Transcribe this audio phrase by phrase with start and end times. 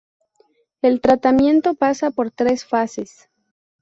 [0.81, 3.29] El tratamiento pasa por tres fases.